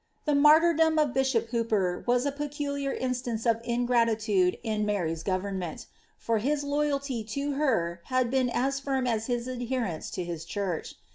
[0.25, 5.85] The martyrdom of bishop Hooper was a peculiar insUmM of ingratitude in Mary's government;
[6.17, 10.95] for his lnyaliy t» her had Iweii aa firm as his adherence to his church.